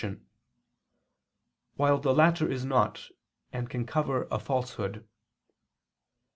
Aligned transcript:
1], 0.01 0.25
while 1.75 1.99
the 1.99 2.11
latter 2.11 2.49
is 2.49 2.65
not, 2.65 3.09
and 3.53 3.69
can 3.69 3.85
cover 3.85 4.27
a 4.31 4.39
falsehood. 4.39 5.07